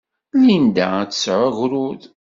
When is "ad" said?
1.01-1.07